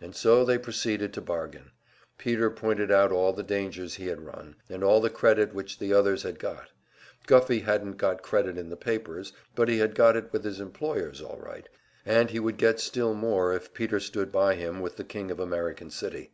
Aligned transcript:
And 0.00 0.16
so 0.16 0.44
they 0.44 0.58
proceeded 0.58 1.12
to 1.12 1.20
bargain. 1.20 1.70
Peter 2.18 2.50
pointed 2.50 2.90
out 2.90 3.12
all 3.12 3.32
the 3.32 3.44
dangers 3.44 3.94
he 3.94 4.08
had 4.08 4.20
run, 4.26 4.56
and 4.68 4.82
all 4.82 5.00
the 5.00 5.08
credit 5.10 5.54
which 5.54 5.78
the 5.78 5.92
others 5.94 6.24
had 6.24 6.40
got. 6.40 6.70
Guffey 7.28 7.60
hadn't 7.60 7.96
got 7.96 8.20
credit 8.20 8.58
in 8.58 8.68
the 8.68 8.76
papers, 8.76 9.32
but 9.54 9.68
he 9.68 9.78
had 9.78 9.94
got 9.94 10.16
it 10.16 10.32
with 10.32 10.42
his 10.42 10.58
employers, 10.58 11.22
all 11.22 11.38
right, 11.38 11.68
and 12.04 12.30
he 12.30 12.40
would 12.40 12.56
get 12.56 12.80
still 12.80 13.14
more 13.14 13.52
if 13.54 13.72
Peter 13.72 14.00
stood 14.00 14.32
by 14.32 14.56
him 14.56 14.80
with 14.80 14.96
the 14.96 15.04
king 15.04 15.30
of 15.30 15.38
American 15.38 15.88
City. 15.88 16.32